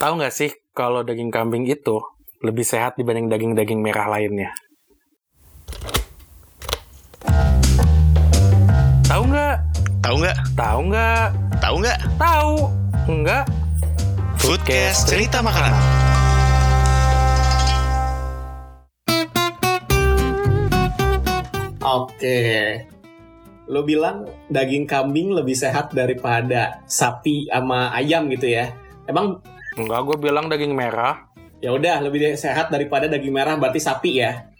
[0.00, 2.00] Tahu nggak sih kalau daging kambing itu
[2.40, 4.48] lebih sehat dibanding daging-daging merah lainnya?
[9.04, 9.56] Tahu nggak?
[10.00, 10.36] Tahu nggak?
[10.56, 11.26] Tahu nggak?
[11.60, 11.98] Tahu nggak?
[12.16, 12.52] Tahu
[13.12, 13.44] nggak?
[14.40, 15.76] Foodcast cerita makanan.
[21.84, 22.40] Oke.
[23.68, 28.72] Lo bilang daging kambing lebih sehat daripada sapi sama ayam gitu ya?
[29.04, 29.44] Emang
[29.78, 31.30] Enggak, gue bilang daging merah,
[31.62, 34.50] ya udah lebih sehat daripada daging merah berarti sapi ya?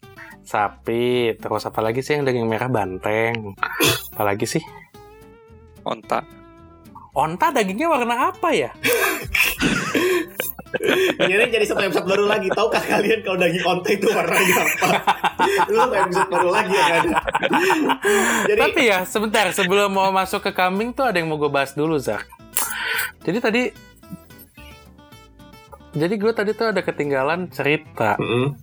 [0.51, 1.37] sapi.
[1.38, 3.54] Terus apa lagi sih yang daging merah banteng?
[4.15, 4.62] Apalagi sih?
[5.87, 6.27] Onta.
[7.15, 8.70] Onta dagingnya warna apa ya?
[11.20, 12.46] Ini jadi satu episode baru lagi.
[12.46, 14.88] Tahukah kalian kalau daging onta itu warnanya apa?
[15.66, 17.04] Satu episode baru lagi ya kan?
[18.54, 21.74] Jadi Tapi ya sebentar sebelum mau masuk ke kambing tuh ada yang mau gue bahas
[21.74, 22.23] dulu Zak.
[23.27, 23.62] Jadi tadi
[25.93, 28.15] jadi gue tadi tuh ada ketinggalan cerita.
[28.17, 28.55] Mm-mm,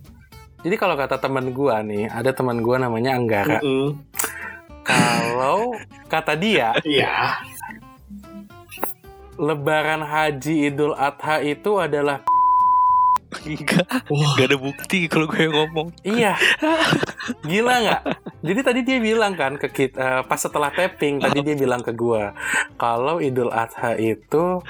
[0.58, 3.60] Jadi kalau kata teman gue nih, ada teman gue namanya Anggara.
[3.60, 3.94] mm-mm.
[4.82, 5.76] Kalau
[6.06, 7.38] kata dia, Iya.
[9.38, 12.26] Lebaran Haji Idul Adha itu adalah
[13.44, 15.92] Enggak, Wah, Gak ada bukti kalau gue ngomong.
[16.00, 16.32] iya,
[17.50, 18.02] gila nggak?
[18.40, 21.92] Jadi tadi dia bilang kan ke kita eh, pas setelah tapping tadi dia bilang ke
[21.92, 22.32] gue
[22.74, 24.64] kalau Idul Adha itu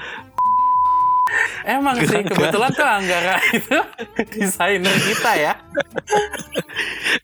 [1.67, 3.79] Emang sih kebetulan tuh Anggara itu
[4.33, 5.53] desainer kita ya.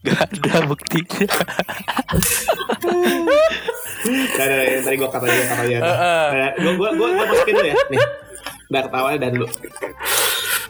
[0.04, 1.28] Gak ada buktinya.
[4.06, 5.80] Nah, nah, nah, tadi gue kata dia kata dia.
[6.62, 7.76] Gue gue gue gue masukin dulu ya.
[7.90, 8.02] Nih,
[8.70, 9.48] udah ketawanya dan dulu.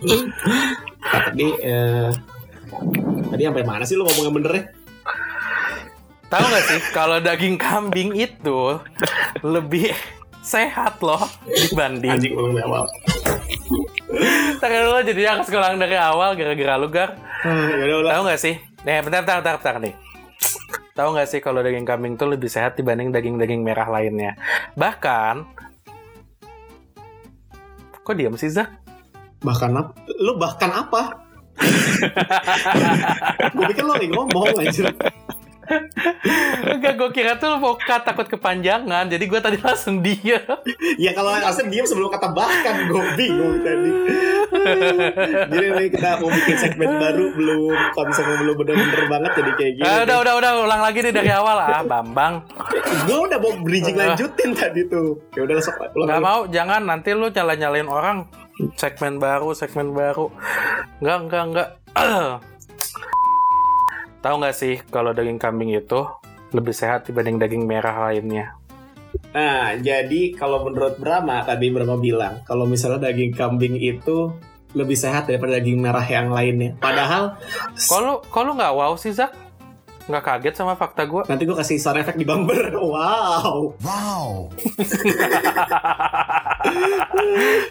[0.06, 2.10] Nah, tadi eh,
[3.32, 4.64] tadi sampai mana sih lu ngomong yang bener ya?
[6.26, 8.82] Tahu nggak sih kalau daging kambing itu
[9.46, 9.94] lebih
[10.46, 12.14] sehat loh dibanding.
[12.14, 12.86] Anjing ulang dari awal.
[14.86, 17.18] Lo jadi harus ngulang dari awal gara-gara lu gar.
[17.42, 18.14] Hmm, ya.
[18.14, 18.56] Tahu nggak sih?
[18.86, 19.94] Nih, bentar, bentar, bentar, bentar nih.
[20.96, 24.38] Tahu nggak sih kalau daging kambing tuh lebih sehat dibanding daging-daging merah lainnya?
[24.80, 25.44] Bahkan,
[28.06, 28.70] kok diam sih Zak?
[29.44, 29.92] Bahkan apa?
[30.22, 31.26] Lu bahkan apa?
[33.56, 34.92] gue pikir lu lagi ngomong anjir.
[36.76, 39.10] Enggak, gue kira tuh mau cut, takut kepanjangan.
[39.10, 40.42] Jadi gue tadi langsung dia.
[40.98, 43.90] Ya kalau Arsene diem sebelum kata bahkan gue bingung tadi.
[45.52, 49.86] jadi nih kita mau bikin segmen baru belum konsepnya belum bener-bener banget jadi kayak gini.
[49.86, 52.34] Ah, udah, udah, udah, ulang lagi nih dari awal ah, Bambang.
[53.06, 55.18] Gue udah mau bridging lanjutin tadi tuh.
[55.34, 56.24] Ya udah langsung ulang lagi.
[56.24, 58.18] mau, jangan nanti lu nyala-nyalain orang.
[58.80, 60.32] Segmen baru, segmen baru.
[61.04, 61.70] Nggak, nggak, nggak.
[64.26, 66.02] Tahu nggak sih kalau daging kambing itu
[66.50, 68.58] lebih sehat dibanding daging merah lainnya?
[69.38, 74.34] Nah, jadi kalau menurut Brahma tadi Brahma bilang kalau misalnya daging kambing itu
[74.74, 76.74] lebih sehat daripada daging merah yang lainnya.
[76.82, 77.38] Padahal
[77.86, 79.30] Kalau kalau nggak wow sih Zak,
[80.10, 81.22] nggak kaget sama fakta gue.
[81.30, 82.74] nanti gue kasih sound effect di bumper.
[82.82, 83.78] Wow.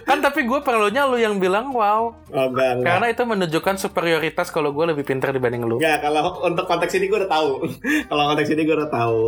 [0.05, 2.87] Kan tapi gue perlunya lu yang bilang wow, Oh, enggak, enggak.
[2.87, 5.77] karena itu menunjukkan superioritas kalau gue lebih pintar dibanding lu.
[5.79, 7.51] Enggak, kalau untuk konteks ini gue udah tahu.
[8.11, 9.23] kalau konteks ini gue udah tahu.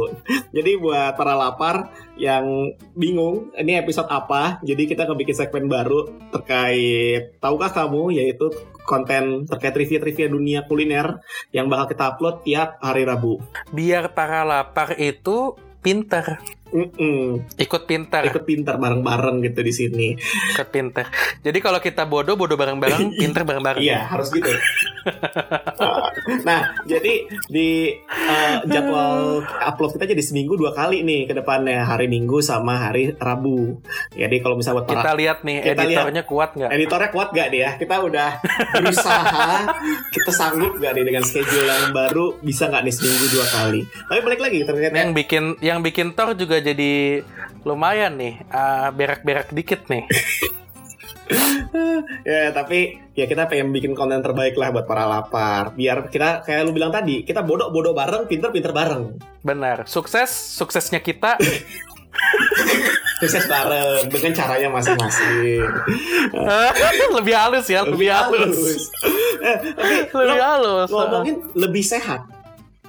[0.53, 4.59] Jadi buat para lapar yang bingung, ini episode apa?
[4.63, 8.49] Jadi kita akan bikin segmen baru terkait tahukah kamu yaitu
[8.87, 11.19] konten terkait trivia-trivia dunia kuliner
[11.51, 13.43] yang bakal kita upload tiap hari Rabu.
[13.75, 17.47] Biar para lapar itu pintar, Mm-mm.
[17.57, 20.09] ikut pintar, Ikut pintar bareng-bareng gitu di sini.
[20.51, 21.07] ikut pintar.
[21.39, 23.79] Jadi kalau kita bodoh, bodoh bareng-bareng, pintar bareng-bareng.
[23.79, 24.51] Iya, harus gitu.
[26.43, 27.15] nah, jadi
[27.47, 32.77] di eh, jadwal upload kita jadi seminggu dua kali nih ke depannya, hari Minggu sama
[32.81, 33.79] hari Rabu.
[34.11, 36.71] Jadi kalau misalnya buat Kita para lihat nih Kita editornya kuat nggak?
[36.73, 37.71] editornya kuat gak nih ya?
[37.79, 38.31] Kita udah
[38.75, 39.49] berusaha,
[40.11, 43.81] kita sanggup gak nih dengan schedule yang baru, bisa nggak nih seminggu dua kali?
[43.87, 47.23] Tapi balik lagi terkait Yang bikin yang bikin Thor juga jadi
[47.63, 50.05] lumayan nih, ah, berak-berak dikit nih.
[52.23, 56.63] ya tapi ya kita pengen bikin konten terbaik lah buat para lapar biar kita kayak
[56.63, 61.35] lu bilang tadi kita bodoh bodoh bareng pinter pinter bareng Benar, sukses suksesnya kita.
[63.21, 65.67] sukses bareng dengan caranya masing-masing
[67.19, 68.57] lebih halus ya, lebih halus.
[69.43, 69.59] Eh,
[70.11, 70.89] Lebih lo halus.
[70.89, 72.23] ngomongin lebih sehat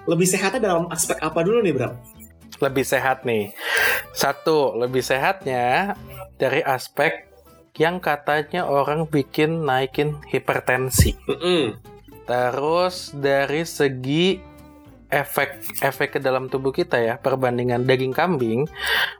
[0.05, 1.93] lebih sehatnya dalam aspek apa dulu nih Bram?
[2.57, 3.53] Lebih sehat nih.
[4.11, 5.93] Satu, lebih sehatnya
[6.41, 7.27] dari aspek
[7.77, 11.13] yang katanya orang bikin naikin hipertensi.
[11.29, 11.77] Mm-mm.
[12.25, 14.57] Terus dari segi
[15.07, 18.67] efek efek ke dalam tubuh kita ya perbandingan daging kambing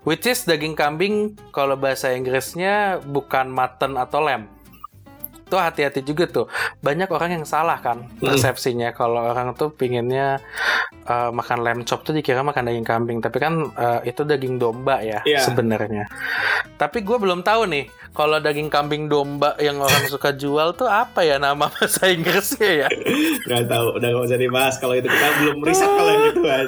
[0.04, 4.52] which is daging kambing kalau bahasa Inggrisnya bukan mutton atau lamb
[5.48, 6.46] tuh hati-hati juga tuh.
[6.80, 8.28] Banyak orang yang salah kan Hmm.
[8.28, 10.40] persepsinya kalau orang tuh pinginnya
[11.04, 15.00] eh, makan lamb chop tuh dikira makan daging kambing, tapi kan eh, itu daging domba
[15.00, 15.40] ya Iya.
[15.42, 16.06] sebenarnya.
[16.76, 21.24] Tapi gue belum tahu nih kalau daging kambing domba yang orang suka jual tuh apa
[21.24, 22.90] ya nama bahasa Inggrisnya ya?
[23.46, 26.66] Gak tahu, udah gak usah dibahas kalau itu kita belum riset kalau yang gitu kan.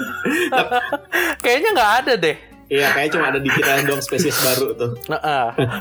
[1.43, 2.37] Kayaknya nggak ada deh.
[2.69, 4.91] Iya, kayaknya cuma ada di kita doang spesies baru tuh.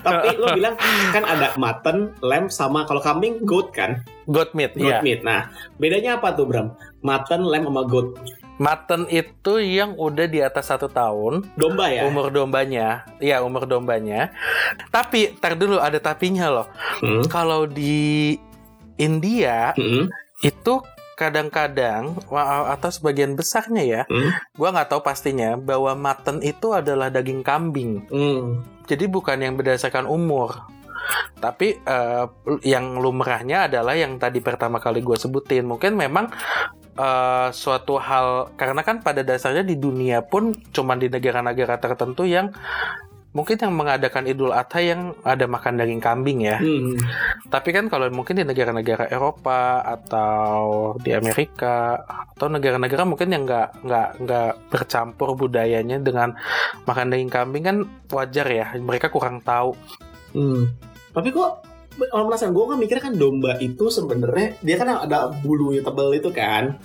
[0.01, 0.75] Tapi lo bilang
[1.13, 4.01] kan ada mutton, lamb sama kalau kambing goat kan?
[4.29, 5.05] goat meat, Goat iya.
[5.05, 5.21] meat.
[5.25, 6.77] Nah, bedanya apa tuh Bram?
[7.01, 8.13] Mutton, lamb sama goat.
[8.59, 12.05] Mutton itu yang udah di atas satu tahun, Domba ya?
[12.05, 14.35] umur dombanya, ya umur dombanya.
[14.91, 16.67] Tapi, tar dulu ada tapinya loh.
[17.01, 17.23] Hmm.
[17.31, 18.35] Kalau di
[18.99, 20.11] India Hmm.
[20.43, 20.75] itu
[21.19, 22.15] kadang-kadang
[22.71, 24.31] atau sebagian besarnya ya, Hmm.
[24.55, 28.07] gua nggak tahu pastinya bahwa mutton itu adalah daging kambing.
[28.07, 28.63] Hmm.
[28.87, 30.55] Jadi bukan yang berdasarkan umur.
[31.39, 32.25] Tapi eh,
[32.67, 35.67] yang lumrahnya adalah yang tadi pertama kali gue sebutin.
[35.67, 36.31] Mungkin memang
[36.99, 42.51] eh, suatu hal karena kan pada dasarnya di dunia pun cuman di negara-negara tertentu yang
[43.37, 46.57] mungkin yang mengadakan Idul Adha yang ada makan daging kambing ya.
[46.57, 46.97] Hmm.
[47.53, 53.85] Tapi kan kalau mungkin di negara-negara Eropa atau di Amerika atau negara-negara mungkin yang nggak
[53.85, 56.33] nggak nggak bercampur budayanya dengan
[56.89, 57.77] makan daging kambing kan
[58.09, 58.67] wajar ya.
[58.81, 59.77] Mereka kurang tahu.
[60.33, 60.73] Hmm.
[61.13, 65.85] Tapi kok kalau penasaran gue kan mikirnya kan domba itu sebenarnya dia kan ada bulunya
[65.85, 66.79] tebel itu kan.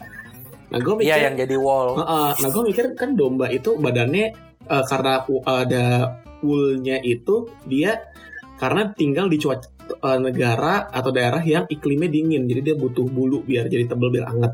[0.73, 2.01] Nah gue mikir, Iya yang jadi wall.
[2.01, 2.29] Heeh.
[2.41, 4.27] nah gue mikir kan domba itu badannya
[4.67, 5.85] eh, karena ada
[6.43, 8.11] woolnya itu dia
[8.59, 13.41] karena tinggal di cuaca eh, negara atau daerah yang iklimnya dingin, jadi dia butuh bulu
[13.41, 14.53] biar jadi tebel biar anget.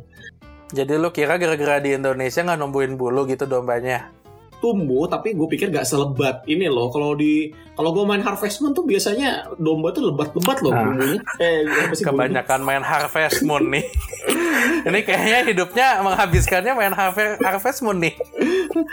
[0.70, 4.14] Jadi lu kira gara-gara di Indonesia nggak numbuhin bulu gitu dombanya?
[4.60, 6.88] Tumbuh tapi gue pikir gak selebat ini loh.
[6.88, 10.84] Kalau di kalau gue main Harvest Moon tuh biasanya domba tuh lebat-lebat loh Ah.
[10.86, 11.20] bumbunya.
[11.40, 11.64] Eh?
[11.96, 13.88] Kebanyakan main Harvest Moon nih.
[14.88, 18.16] Ini kayaknya hidupnya menghabiskannya main Harve- Harvest Moon nih.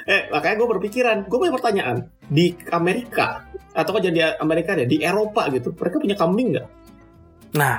[0.07, 1.97] Eh, makanya gue berpikiran, gue punya pertanyaan.
[2.23, 6.67] Di Amerika, atau kok jadi Amerika deh, di Eropa gitu, mereka punya kambing nggak?
[7.55, 7.77] Nah,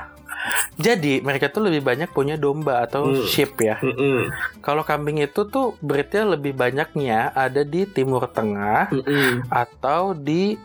[0.77, 3.23] jadi mereka tuh lebih banyak punya domba atau Hmm.
[3.23, 3.77] sheep ya.
[3.79, 4.29] Mm-mm.
[4.59, 9.47] Kalau kambing itu tuh beritnya lebih banyaknya ada di Timur Tengah Mm-mm.
[9.47, 10.55] atau di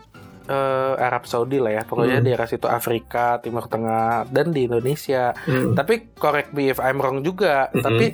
[0.43, 1.83] eh, Arab Saudi lah ya.
[1.87, 2.27] Pokoknya Hmm.
[2.27, 5.31] daerah situ Afrika, Timur Tengah dan di Indonesia.
[5.47, 5.71] Mm.
[5.71, 7.71] Tapi correct me if I'm wrong juga.
[7.71, 7.79] Mm-mm.
[7.79, 8.05] Tapi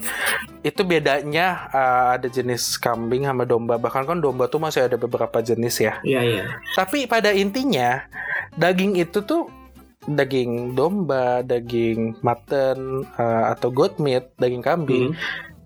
[0.62, 3.81] itu bedanya uh, ada jenis kambing sama domba.
[3.81, 5.98] Bahkan kan domba tuh masih ada beberapa jenis ya.
[6.06, 6.44] Iya, iya.
[6.77, 8.06] Tapi pada intinya
[8.54, 9.50] daging itu tuh
[10.06, 15.16] daging domba, daging mutton uh, atau goat meat, daging kambing Mm.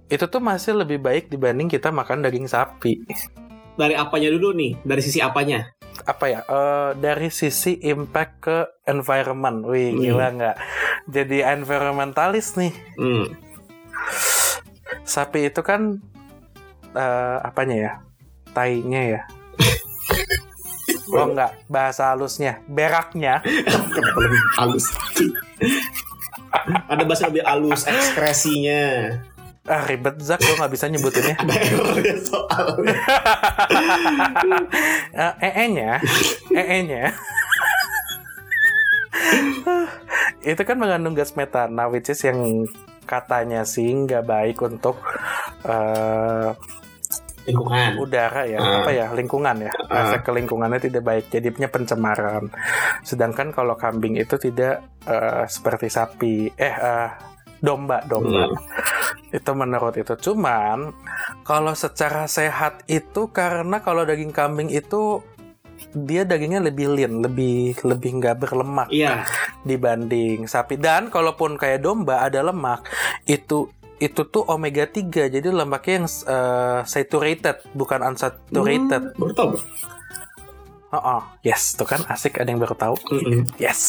[0.10, 3.02] itu tuh masih lebih baik dibanding kita makan daging sapi.
[3.74, 4.78] Dari apanya dulu nih?
[4.86, 5.74] Dari sisi apanya?
[6.06, 6.40] Apa ya?
[6.46, 9.66] eh, dari sisi impact ke environment.
[9.66, 10.02] Wih, Hmm.
[10.02, 10.58] gila nggak?
[11.10, 12.74] Jadi environmentalis nih.
[12.98, 13.26] Mm.
[15.04, 15.98] Sapi itu kan
[16.94, 17.92] eh, apanya ya?
[18.54, 19.22] Tainya ya.
[21.12, 23.44] Oh enggak, bahasa halusnya, beraknya.
[23.44, 24.86] Kenapa lebih halus?
[26.88, 28.84] Ada bahasa lebih halus, ekspresinya.
[29.64, 31.36] Ah, ribet Zak, lo nggak bisa nyebutinnya.
[31.44, 33.00] Ada errornya soalnya.
[35.14, 35.92] Eh, ee-nya,
[36.52, 37.04] ee-nya.
[40.44, 42.68] itu kan mengandung gas metana, which is yang
[43.08, 45.00] katanya sih nggak baik untuk
[45.64, 46.52] eh,
[47.44, 48.00] Lingkungan.
[48.00, 48.82] udara ya, Ah.
[48.82, 50.08] apa ya lingkungan ya, Ah.
[50.08, 52.48] efek ke lingkungannya tidak baik, jadinya pencemaran.
[53.02, 57.10] Sedangkan kalau kambing itu tidak eh, seperti sapi, eh eh,
[57.60, 58.48] domba, domba.
[58.48, 58.56] Hmm.
[59.30, 60.16] Itu menurut itu.
[60.16, 60.96] Cuman
[61.44, 65.20] kalau secara sehat itu karena kalau daging kambing itu
[65.92, 69.28] dia dagingnya lebih lean, lebih lebih nggak berlemak Iya.
[69.62, 70.78] dibanding sapi.
[70.78, 72.88] Dan kalaupun kayak domba ada lemak,
[73.26, 73.68] itu
[74.04, 75.32] itu tuh omega 3.
[75.32, 79.16] Jadi lemaknya yang eh, saturated, bukan unsaturated.
[79.16, 79.52] Hmm, baru tahu.
[80.94, 81.22] Oh, oh.
[81.42, 82.96] yes, tuh kan asik ada yang baru tahu.
[83.10, 83.50] Mm-mm.
[83.58, 83.82] Yes.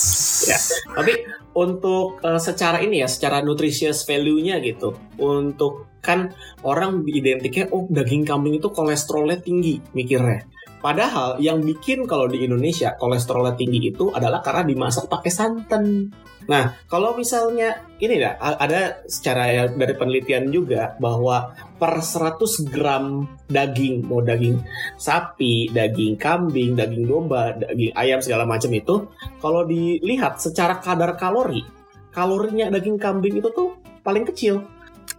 [0.49, 0.57] Ya.
[0.95, 7.89] Tapi untuk eh, secara ini ya, secara nutritious value-nya gitu, untuk kan orang identiknya oh
[7.89, 10.45] daging kambing itu kolesterolnya tinggi mikirnya.
[10.85, 16.13] Padahal yang bikin kalau di Indonesia kolesterolnya tinggi itu adalah karena dimasak pakai santan.
[16.45, 23.25] Nah, kalau misalnya ini dah ada secara ya dari penelitian juga bahwa per 100 gram
[23.49, 24.61] daging, mau daging
[25.01, 29.09] sapi, daging kambing, daging domba, daging ayam segala macam itu
[29.41, 31.65] kalau dilihat secara kadar kalori,
[32.13, 33.73] kalorinya daging kambing itu tuh
[34.05, 34.61] paling kecil.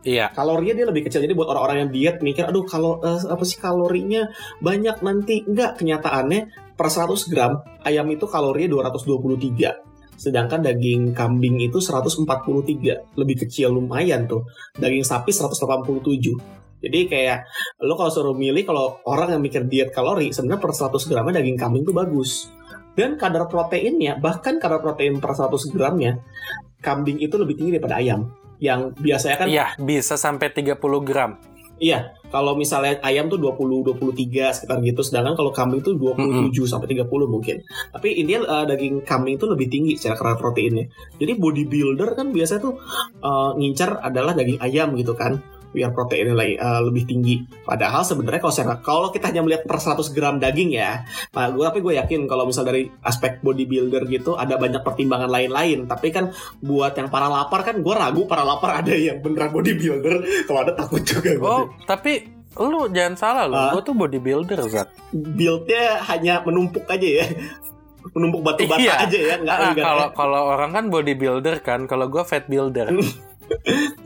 [0.05, 0.29] Iya.
[0.31, 1.25] Kalorinya dia lebih kecil.
[1.25, 4.29] Jadi buat orang-orang yang diet mikir, aduh kalau eh, apa sih kalorinya
[4.61, 9.97] banyak nanti enggak kenyataannya per 100 gram ayam itu kalorinya 223.
[10.15, 14.47] sedangkan daging kambing itu 143, lebih kecil lumayan tuh.
[14.79, 16.79] Daging sapi 187.
[16.79, 17.43] Jadi kayak
[17.83, 21.59] lo kalau suruh milih kalau orang yang mikir diet kalori sebenarnya per 100 gramnya daging
[21.59, 22.47] kambing tuh bagus.
[22.95, 26.15] Dan kadar proteinnya, bahkan kadar protein per 100 gramnya,
[26.79, 28.31] kambing itu lebih tinggi daripada ayam.
[28.59, 31.35] Yang biasanya kan Iya, bisa sampai 30 gram.
[31.75, 36.87] Iya, kalau misalnya ayam tuh 20 23 sekitar gitu, sedangkan kalau kambing tuh 27 sampai
[36.95, 37.59] 30 mungkin.
[37.91, 40.87] Tapi intinya eh, daging kambing tuh lebih tinggi secara kadar proteinnya.
[41.19, 42.79] Jadi bodybuilder kan biasanya tuh
[43.19, 45.43] eh, ngincar adalah daging ayam gitu kan
[45.75, 47.35] biar proteinnya lagi eh, lebih tinggi.
[47.61, 51.59] Padahal sebenarnya kalau secara kalau kita hanya melihat per 100 gram daging ya, nah gue
[51.61, 55.83] tapi gue yakin kalau misal dari aspek bodybuilder gitu ada banyak pertimbangan lain-lain.
[55.83, 60.47] Tapi kan buat yang para lapar kan gue ragu para lapar ada yang beneran bodybuilder.
[60.47, 61.35] Kalau ada takut juga.
[61.37, 63.67] Oh, tapi lu jangan salah lu, Ah.
[63.69, 64.87] gua tuh bodybuilder Zat.
[65.11, 67.27] buildnya hanya menumpuk aja ya
[68.05, 68.95] menumpuk batu bata Iya.
[69.03, 72.93] aja ya nggak Ah, enggak kalau kalau orang kan bodybuilder kan, kalau gua fat builder.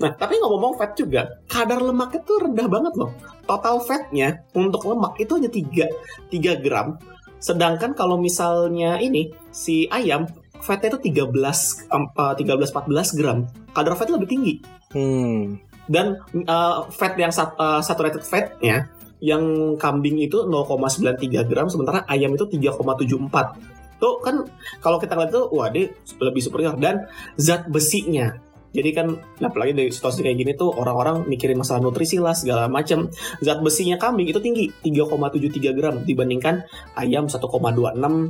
[0.01, 3.11] Nah tapi ngomong fat juga kadar lemaknya tuh rendah banget loh.
[3.43, 5.85] Total fatnya untuk lemak itu hanya 3
[6.31, 6.95] 3 gram.
[7.39, 10.27] Sedangkan kalau misalnya ini si ayam
[10.59, 13.47] fatnya itu 13 em, eh, 13 14 gram.
[13.71, 14.55] Kadar fatnya lebih tinggi.
[14.89, 15.61] Hmm.
[15.89, 22.33] dan eh, fat yang sat- eh, saturated fatnya yang kambing itu 0,93 gram sementara ayam
[22.33, 23.57] itu 3,74
[23.99, 24.47] tuh kan
[24.79, 26.73] kalau kita lihat tuh wah dia lebih superior.
[26.79, 27.05] Dan
[27.35, 28.31] zat besinya
[28.69, 29.07] jadi kan
[29.41, 33.09] apalagi dari situasi kayak gini tuh orang-orang mikirin masalah nutrisi lah segala macam
[33.41, 36.61] zat besinya kambing itu tinggi 3,73 gram dibandingkan
[36.93, 37.41] ayam 1,26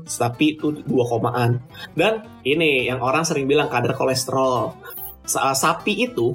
[0.08, 1.60] sapi itu 2 komaan.
[1.92, 4.72] Dan ini yang orang sering bilang kadar kolesterol.
[5.28, 6.32] Sa- sapi itu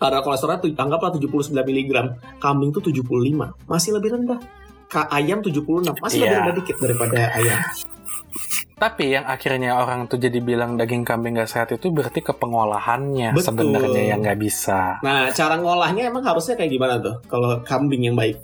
[0.00, 1.92] kadar kolesterolnya tuh anggaplah 79 mg
[2.40, 4.40] kambing tuh 75 masih lebih rendah.
[4.88, 6.38] Ka ayam 76 masih lebih Iya.
[6.40, 7.60] rendah dikit daripada ayam
[8.78, 13.34] Tapi yang akhirnya orang tuh jadi bilang daging kambing gak sehat itu berarti ke pengolahannya
[13.34, 15.02] sebenarnya yang nggak bisa.
[15.02, 18.38] nah cara ngolahnya emang harusnya kayak gimana tuh kalau kambing yang baik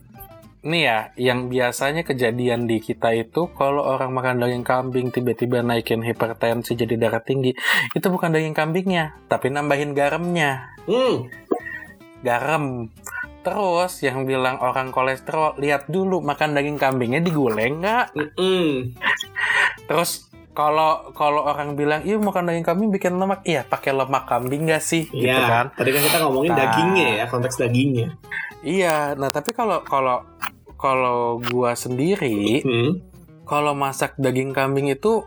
[0.65, 6.01] Nih ya, yang biasanya kejadian di kita itu kalau orang makan daging kambing tiba-tiba naikin
[6.01, 7.53] hipertensi jadi darah tinggi,
[7.93, 10.73] itu bukan daging kambingnya, tapi nambahin garamnya.
[10.89, 11.29] hmm
[12.25, 12.89] Garam.
[13.45, 18.17] Terus yang bilang orang kolesterol, lihat dulu makan daging kambingnya diguleng nggak?
[18.41, 19.04] mm
[19.85, 20.11] Terus
[20.51, 24.81] kalau kalau orang bilang, iya makan daging kambing bikin lemak, iya pakai lemak kambing nggak
[24.81, 25.05] sih?
[25.05, 25.67] Gitu Iya, kan?
[25.73, 26.61] tadi kan kita ngomongin Nah.
[26.61, 28.09] dagingnya ya, konteks dagingnya.
[28.61, 30.23] Iya, nah tapi kalau kalau
[30.77, 33.03] kalau gua sendiri Hmm.
[33.45, 35.27] kalau masak daging kambing itu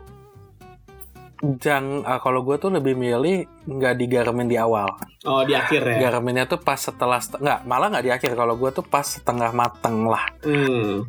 [1.56, 4.90] jang ah, kalau gue tuh lebih milih nggak digaramin di awal
[5.22, 5.98] Oh, di akhir ya.
[6.00, 9.52] Garaminnya tuh pas setelah set- nggak malah nggak di akhir kalau gue tuh pas setengah
[9.52, 11.06] mateng lah Hmm.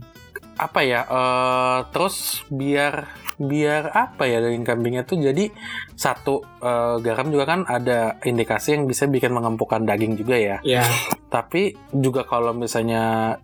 [0.56, 2.16] apa ya eh, terus
[2.48, 5.48] biar biar apa ya daging kambingnya tuh jadi
[5.96, 10.58] satu eh, garam juga kan ada indikasi yang bisa bikin mengempukkan daging juga ya.
[10.68, 10.84] Ya.
[11.32, 13.38] tapi juga kalau misalnya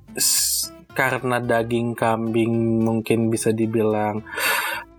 [0.96, 4.24] karena daging kambing mungkin bisa dibilang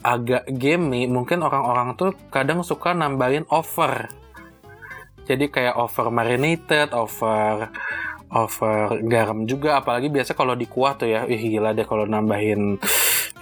[0.06, 4.06] agak gamey mungkin orang-orang tuh kadang suka nambahin over.
[5.26, 7.74] Jadi kayak over marinated over
[8.30, 9.82] over garam juga.
[9.82, 11.26] Apalagi biasa kalau di kuah tuh ya.
[11.26, 12.78] Ih gila deh kalau nambahin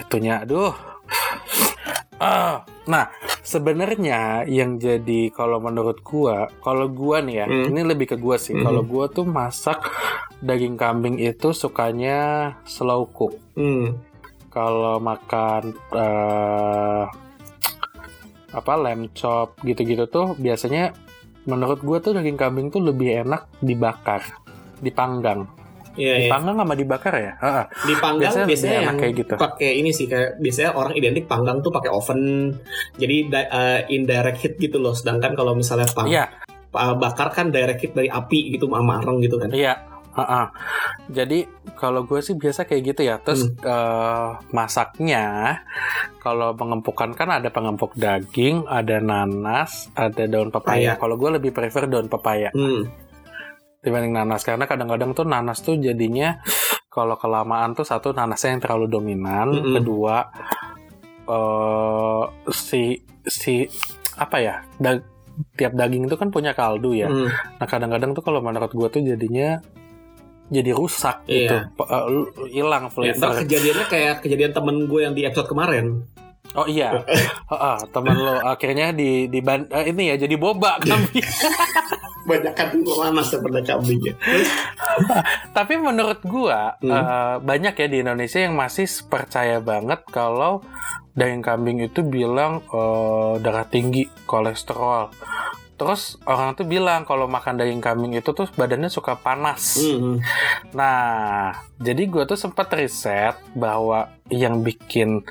[0.01, 0.41] itunya.
[0.41, 0.94] Aduh
[2.25, 3.13] Ah, nah
[3.45, 7.69] sebenarnya yang jadi kalau menurut gua kalau gua nih ya Hmm.
[7.69, 8.65] ini lebih ke gua sih Mhm.
[8.65, 9.77] kalau gua tuh masak
[10.41, 12.17] daging kambing itu sukanya
[12.65, 14.01] slow cook Hmm.
[14.49, 15.63] kalau makan
[15.93, 17.05] eh,
[18.51, 20.97] apa lamb chop gitu-gitu tuh biasanya
[21.45, 24.25] menurut gua tuh daging kambing tuh lebih enak dibakar
[24.81, 25.45] dipanggang
[25.95, 26.27] Iya, iya.
[26.27, 27.65] dipanggang sama dibakar ya Heeh.
[27.87, 31.71] Dipanggang biasanya, biasanya, yang kayak gitu pakai ini sih kayak biasanya orang identik panggang tuh
[31.71, 32.51] pakai oven.
[32.95, 34.91] Jadi di- eh, indirect heat gitu loh.
[34.91, 36.27] Sedangkan kalau misalnya pang iya
[36.67, 39.51] pa- bakar kan direct heat dari api gitu sama areng gitu kan.
[39.51, 39.75] Iya.
[40.15, 40.47] heeh.
[41.11, 41.39] Jadi
[41.75, 43.19] kalau gue sih biasa kayak gitu ya.
[43.19, 43.59] Terus Hmm.
[43.61, 45.59] eh, masaknya
[46.19, 50.65] kalau pengempukkan kan ada pengempuk daging, ada nanas, ada daun Pepaya.
[50.89, 50.93] pepaya.
[50.97, 52.87] Kalau gue lebih prefer daun pepaya Hmm.
[53.85, 56.41] Dibanding nanas karena kadang-kadang tuh nanas tuh jadinya
[56.89, 59.75] kalau kelamaan tuh satu nanasnya yang terlalu dominan, Mm-mm.
[59.77, 60.31] kedua
[61.25, 62.83] eh si
[63.25, 63.65] si
[64.15, 65.03] apa ya da-
[65.59, 67.11] tiap daging itu kan punya kaldu ya.
[67.11, 67.27] Hmm.
[67.59, 69.59] Nah kadang-kadang tuh kalau menurut gue tuh jadinya
[70.47, 71.67] jadi rusak Iya.
[71.67, 72.05] gitu, eh,
[72.53, 73.41] hilang Ya, ntar flavor.
[73.43, 76.05] kejadiannya kayak kejadian temen gue yang di episode kemarin.
[76.53, 77.01] Oh iya,
[77.51, 81.19] Heeh, teman lo akhirnya di di ban- eh, ini ya jadi boba kami.
[82.25, 84.15] Banyak kan panas daripada kambing ya.
[84.17, 84.49] Terus,
[85.53, 86.89] Tapi menurut gua Hmm.
[86.89, 90.65] eh, banyak ya di Indonesia yang masih percaya banget kalau
[91.13, 95.13] daging kambing itu bilang eh, darah tinggi, kolesterol.
[95.85, 99.77] Terus orang tuh bilang kalau makan daging kambing itu tuh badannya suka panas.
[99.77, 100.17] Hmm.
[100.73, 105.29] Nah, jadi gue tuh sempat riset bahwa yang bikin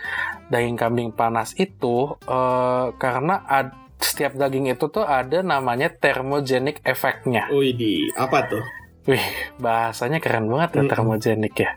[0.53, 7.49] daging kambing panas itu eh, karena ad- setiap daging itu tuh ada namanya thermogenic efeknya.
[7.49, 8.61] Wih, di apa tuh?
[9.09, 9.25] Wih,
[9.57, 10.91] bahasanya keren banget ya Mm-mm.
[10.93, 11.73] thermogenic ya.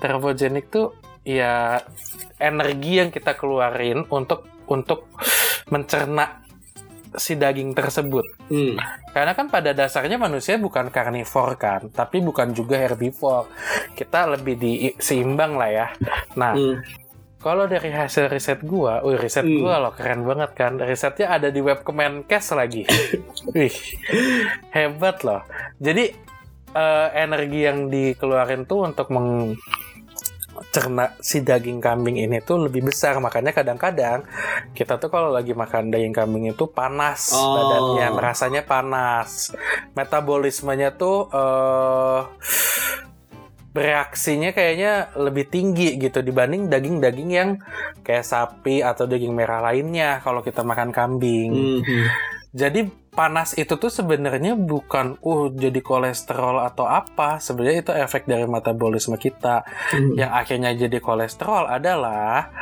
[0.00, 1.84] Thermogenic tuh ya
[2.40, 5.04] energi yang kita keluarin untuk untuk
[5.68, 6.45] mencerna
[7.16, 8.24] si daging tersebut.
[8.46, 8.76] Hmm.
[9.10, 13.48] Karena kan pada dasarnya manusia bukan karnivor kan, tapi bukan juga herbivore.
[13.96, 15.86] Kita lebih di seimbang lah ya.
[16.36, 16.78] Nah, Hmm.
[17.40, 19.64] kalau dari hasil riset gua, wih riset Hmm.
[19.64, 20.76] gua loh keren banget kan.
[20.76, 22.84] Risetnya ada di web Kemenkes lagi.
[23.56, 23.72] wih,
[24.70, 25.42] hebat loh.
[25.80, 26.28] Jadi
[26.76, 29.08] eh, energi yang dikeluarin tuh untuk
[30.76, 33.16] mencerna si daging kambing ini tuh lebih besar.
[33.16, 34.28] Makanya kadang-kadang
[34.76, 37.56] kita tuh kalau lagi makan daging kambing itu panas Oh.
[37.56, 39.56] badannya, rasanya panas.
[39.96, 42.20] Metabolismenya tuh eh
[43.72, 47.60] bereaksinya kayaknya lebih tinggi gitu dibanding daging-daging yang
[48.00, 51.80] kayak sapi atau daging merah lainnya kalau kita makan kambing.
[51.80, 52.04] Hmm.
[52.56, 57.40] Jadi panas itu tuh sebenarnya bukan uh jadi kolesterol atau apa.
[57.40, 59.64] Sebenarnya itu efek dari metabolisme kita.
[59.96, 60.14] Hmm.
[60.14, 62.52] Yang akhirnya jadi kolesterol adalah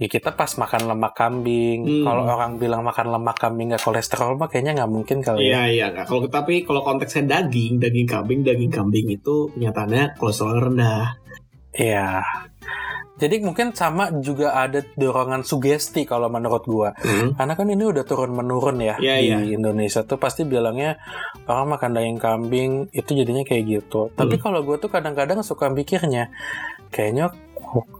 [0.00, 1.78] ya kita pas makan lemak kambing.
[1.84, 2.04] Hmm.
[2.06, 5.66] Kalau orang bilang makan lemak kambing nggak kolesterol mah kayaknya nggak mungkin kali ya.
[5.68, 6.06] Iya iya.
[6.06, 11.18] Kalau tapi kalau konteksnya daging, daging kambing, daging kambing itu nyatanya kolesterol rendah.
[11.74, 12.22] Iya.
[13.20, 16.96] Jadi mungkin sama juga ada dorongan sugesti kalau menurut gua.
[16.96, 17.36] Hmm.
[17.36, 19.60] Karena kan ini udah turun menurun ya Iya, di iya.
[19.60, 20.96] Indonesia tuh pasti bilangnya
[21.44, 24.08] orang makan daging kambing itu jadinya kayak gitu.
[24.16, 24.42] Tapi Hmm.
[24.42, 26.32] kalau gue tuh kadang-kadang suka mikirnya
[26.88, 27.28] kayaknya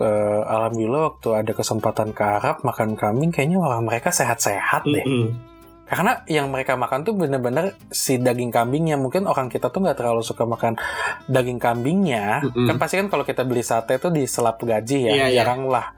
[0.00, 5.05] eh, alhamdulillah waktu ada kesempatan ke Arab makan kambing kayaknya orang mereka sehat-sehat deh.
[5.07, 5.50] Mm-mm.
[5.91, 8.95] Karena yang mereka makan tuh bener-bener si daging kambingnya.
[8.95, 10.79] Mungkin orang kita tuh nggak terlalu suka makan
[11.26, 12.47] daging kambingnya.
[12.47, 12.71] Mm-mm.
[12.71, 15.13] Kan pasti kan kalau kita beli sate tuh diselap gaji ya.
[15.13, 15.43] Iya, iya.
[15.43, 15.91] Jarang lah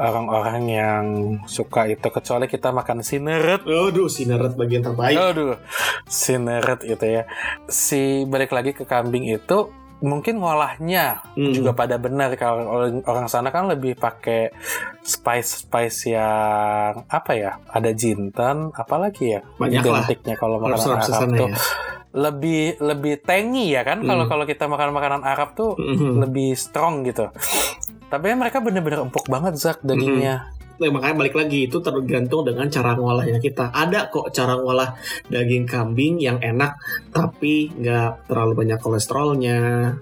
[0.00, 1.04] orang-orang yang
[1.44, 2.08] suka itu.
[2.08, 3.68] Kecuali kita makan sineret.
[3.68, 5.12] Aduh, sineret bagian terbaik.
[5.12, 5.60] Aduh,
[6.08, 7.28] sineret itu ya.
[7.68, 11.50] Si balik lagi ke kambing itu mungkin ngolahnya Hmm.
[11.50, 14.52] juga pada benar kalau orang- orang sana kan lebih pakai
[15.00, 20.04] spice spice yang apa ya ada jinten apalagi ya Banyak lah.
[20.04, 21.56] identiknya kalau makanan Arab tuh ya.
[22.14, 24.30] lebih lebih tangy ya kan kalau Hmm.
[24.30, 26.20] kalau kita makan makanan Arab tuh Mhm.
[26.20, 27.26] lebih strong gitu
[28.06, 32.98] tapi mereka bener-bener empuk banget Zak dagingnya Nah, makanya balik lagi itu tergantung dengan cara
[32.98, 33.70] ngolahnya kita.
[33.70, 34.98] Ada kok cara ngolah
[35.30, 36.74] daging kambing yang enak
[37.14, 39.60] tapi nggak terlalu banyak kolesterolnya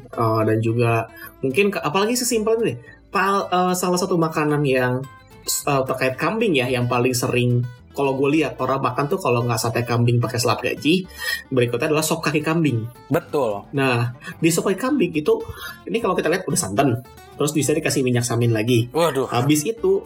[0.09, 1.07] eh, dan juga
[1.45, 2.75] mungkin apalagi sesimpel ini.
[3.13, 5.05] Pal- eh, salah satu makanan yang
[5.45, 7.61] eh, terkait kambing ya yang paling sering
[7.93, 11.05] kalau gue lihat orang makan tuh kalau nggak sate kambing pakai selap gaji,
[11.53, 12.89] berikutnya adalah sop kaki kambing.
[13.13, 15.37] betul Nah, di sop kaki kambing itu
[15.85, 17.05] ini kalau kita lihat udah santan,
[17.37, 18.89] terus bisa dikasih minyak samin lagi.
[18.97, 20.01] waduh Habis itu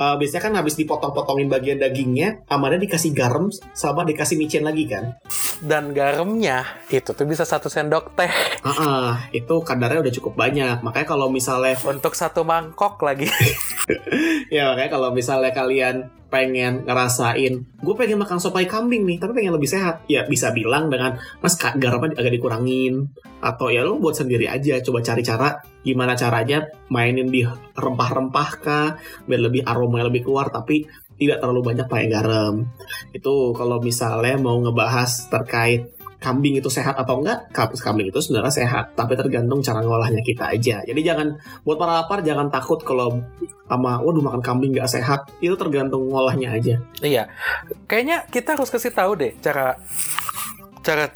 [0.00, 5.20] uh, biasanya kan habis dipotong-potongin bagian dagingnya, amannya dikasih garam sama dikasih micin lagi kan.
[5.60, 8.32] dan garamnya itu tuh bisa satu sendok teh
[8.64, 10.80] Ah, ah, itu kadarnya udah cukup banyak.
[10.80, 13.28] Makanya kalau misalnya untuk satu mangkok lagi
[14.54, 19.42] ya makanya kalau misalnya kalian pengen ngerasain, gue pengen makan sop ayam kambing nih, tapi
[19.42, 20.06] pengen lebih sehat.
[20.06, 23.10] Ya bisa bilang dengan, mas garamnya agak dikurangin.
[23.42, 27.42] Atau ya lo buat sendiri aja, coba cari cara gimana caranya mainin di
[27.74, 28.88] rempah-rempah kah,
[29.26, 30.86] biar lebih aromanya lebih keluar, tapi
[31.20, 32.64] tidak terlalu banyak pakai garam.
[33.12, 38.92] Itu kalau misalnya mau ngebahas terkait kambing itu sehat atau enggak, kambing itu sebenarnya sehat,
[38.92, 40.84] tapi tergantung cara ngolahnya kita aja.
[40.84, 43.24] Jadi jangan buat para lapar jangan takut kalau
[43.66, 45.32] sama waduh makan kambing nggak sehat.
[45.40, 46.76] Itu tergantung ngolahnya aja.
[47.00, 47.32] Iya,
[47.88, 49.80] kayaknya kita harus kasih tahu deh cara
[50.84, 51.08] cara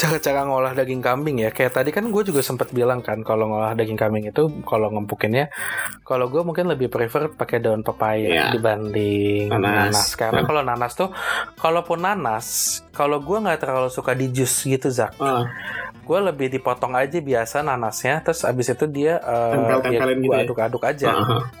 [0.00, 1.50] cara cara ngolah daging kambing ya.
[1.50, 5.52] Kayak tadi kan gue juga sempat bilang kan kalau ngolah daging kambing itu kalau ngempukinnya,
[6.02, 8.44] kalau gue mungkin lebih prefer pakai daun pepaya Iya.
[8.50, 9.92] dibanding Nanas.
[9.92, 10.08] nanas.
[10.14, 11.12] Karena kalau nanas tuh,
[11.54, 12.46] kalaupun nanas,
[12.90, 15.12] kalau gue nggak terlalu suka di jus gitu Zak.
[15.18, 15.44] Ah,
[16.10, 20.42] Gue lebih dipotong aja biasa nanasnya, terus abis itu dia uh, Tempel-tempelin gitu ya?
[20.42, 21.06] aduk-aduk aja.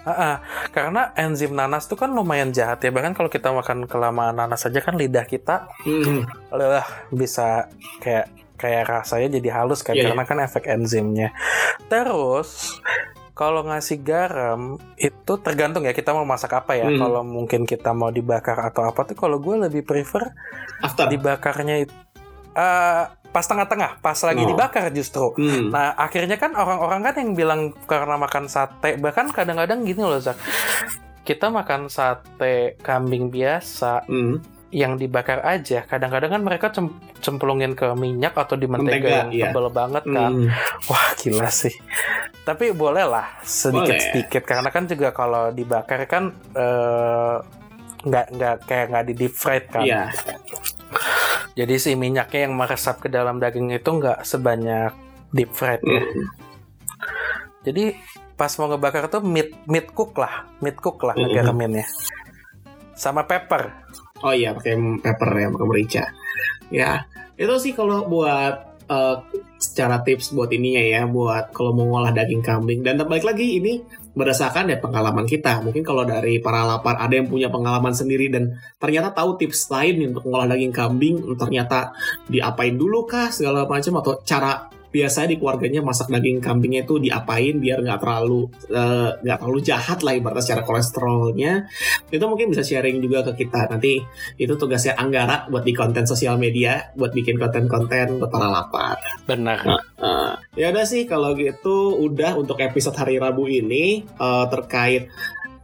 [0.02, 0.36] Ah, ah.
[0.74, 2.90] karena enzim nanas tuh kan lumayan jahat ya.
[2.90, 6.82] Bahkan kalau kita makan kelamaan nanas aja kan lidah kita Hmm, lah
[7.14, 7.70] bisa
[8.02, 8.26] kayak
[8.58, 11.30] kayak rasanya jadi halus kan Iya, karena kan efek enzimnya.
[11.86, 12.82] Terus
[13.38, 16.90] kalau ngasih garam itu tergantung ya kita mau masak apa ya.
[16.90, 16.98] Hmm.
[16.98, 20.34] Kalau mungkin kita mau dibakar atau apa tuh kalau gue lebih prefer
[20.82, 21.94] after dibakarnya itu
[22.58, 24.48] eh, pas tengah-tengah, pas lagi Oh.
[24.48, 25.30] dibakar justru.
[25.34, 30.18] Hmm, Nah, akhirnya kan orang-orang kan yang bilang karena makan sate, bahkan kadang-kadang gini loh,
[30.18, 30.34] Zak.
[31.20, 34.42] kita makan sate kambing biasa Hmm.
[34.68, 39.30] yang dibakar aja, kadang-kadang kan mereka cem- cemplungin ke minyak atau di mentega, Mentega, yang
[39.30, 39.44] iya.
[39.46, 40.30] tebel banget kan.
[40.32, 40.48] Hmm.
[40.86, 41.74] Wah gila sih.
[42.40, 47.36] Tapi boleh lah sedikit-sedikit karena kan juga kalau dibakar kan eh,
[48.00, 49.84] nggak nggak kayak nggak di deep fried kan.
[49.84, 50.10] Iya.
[51.60, 54.96] Jadi si minyaknya yang meresap ke dalam daging itu nggak sebanyak
[55.36, 56.00] deep fried ya.
[56.00, 56.28] Hmm.
[57.68, 57.84] Jadi
[58.32, 61.28] pas mau ngebakar tuh meat meat cook lah, meat cook lah Mm-mm.
[61.28, 61.84] ngegaraminnya.
[62.96, 63.76] Sama pepper.
[64.24, 66.04] Oh iya pakai pepper ya, pakai merica.
[66.72, 67.04] Ya,
[67.36, 69.16] itu sih kalau buat eh,
[69.60, 72.80] secara tips buat ininya ya, buat kalau mau ngolah daging kambing.
[72.80, 73.84] Dan balik lagi ini
[74.20, 75.64] berdasarkan dari pengalaman kita.
[75.64, 80.12] Mungkin kalau dari para lapar ada yang punya pengalaman sendiri dan ternyata tahu tips lain
[80.12, 81.96] untuk ngolah daging kambing, ternyata
[82.28, 87.56] diapain dulu kah segala macam atau cara biasanya di keluarganya masak daging kambingnya itu diapain
[87.62, 91.52] biar nggak terlalu eh, nggak terlalu jahat lah ibaratnya secara kolesterolnya.
[92.10, 93.70] Itu mungkin bisa sharing juga ke kita.
[93.70, 94.02] Nanti
[94.36, 98.98] itu tugasnya Anggara buat di konten sosial media buat bikin konten-konten buat para lapar.
[99.24, 99.62] Benar.
[99.62, 105.06] Nah, ya udah sih kalau gitu udah untuk episode hari Rabu ini eh, terkait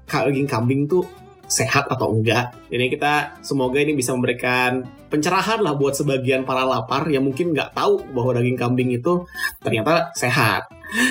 [0.06, 2.54] daging kambing tuh sehat atau enggak.
[2.68, 7.74] Jadi kita semoga ini bisa memberikan pencerahan lah buat sebagian para lapar yang mungkin nggak
[7.74, 9.22] tahu bahwa daging kambing itu
[9.62, 10.66] ternyata sehat.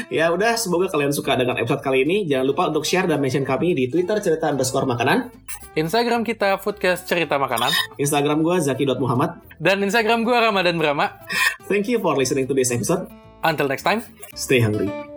[0.07, 2.23] Ya udah, semoga kalian suka dengan episode kali ini.
[2.27, 5.27] Jangan lupa untuk share dan mention kami di Twitter cerita underscore makanan,
[5.75, 9.35] Instagram kita Foodcast Cerita Makanan Instagram gue zaki.muhammad.
[9.59, 11.19] dan Instagram gua Ramadan Brahma.
[11.67, 13.07] Thank you for listening to this episode.
[13.43, 14.01] Until next time.
[14.33, 15.14] Stay hungry.